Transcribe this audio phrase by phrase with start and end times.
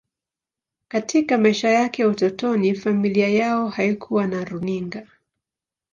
[0.87, 5.07] Katika maisha yake ya utotoni, familia yao haikuwa na runinga.